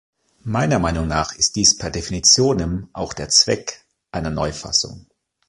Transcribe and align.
Meiner 0.45 0.79
Meinung 0.79 1.07
nach 1.07 1.35
ist 1.35 1.55
dies 1.57 1.77
per 1.77 1.91
definitionem 1.91 2.89
auch 2.91 3.13
der 3.13 3.29
Zweck 3.29 3.85
einer 4.11 4.31
Neufassung. 4.31 5.05